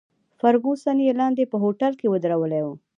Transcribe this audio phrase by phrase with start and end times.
[0.39, 2.73] فرګوسن یې لاندې په هوټل کې ودرولې وه.